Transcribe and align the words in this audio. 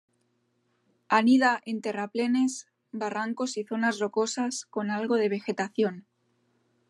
Anida 1.17 1.51
en 1.63 1.79
terraplenes, 1.81 2.53
barrancos 2.91 3.55
y 3.57 3.65
zonas 3.65 3.99
rocosas 3.99 4.65
con 4.65 4.89
algo 4.89 5.13
de 5.17 5.29
vegetación. 5.29 6.07